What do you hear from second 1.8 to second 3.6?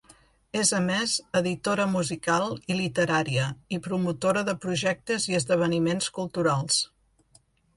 musical i literària